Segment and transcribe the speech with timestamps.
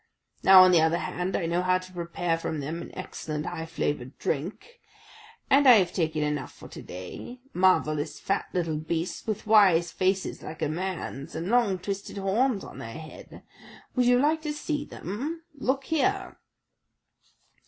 [0.41, 3.67] Now, on the other hand, I know how to prepare from them an excellent high
[3.67, 4.79] flavoured drink;
[5.47, 10.41] and I have taken enough for to day: marvellous fat little beasts, with wise faces
[10.41, 13.31] like a man's, and long twisted horns on their heads.
[13.95, 15.43] Would you like to see them?
[15.53, 16.35] Look here!"